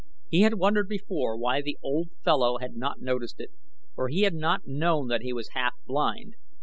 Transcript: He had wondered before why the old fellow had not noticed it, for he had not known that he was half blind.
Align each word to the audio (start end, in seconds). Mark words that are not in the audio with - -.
He 0.31 0.41
had 0.41 0.55
wondered 0.55 0.89
before 0.89 1.37
why 1.37 1.61
the 1.61 1.77
old 1.83 2.09
fellow 2.23 2.57
had 2.57 2.73
not 2.75 3.01
noticed 3.01 3.39
it, 3.39 3.51
for 3.93 4.07
he 4.09 4.21
had 4.23 4.33
not 4.33 4.65
known 4.65 5.09
that 5.09 5.21
he 5.21 5.31
was 5.31 5.49
half 5.49 5.73
blind. 5.85 6.33